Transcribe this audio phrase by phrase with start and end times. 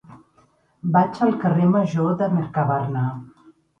[0.95, 3.05] Vaig al carrer Major de Mercabarna.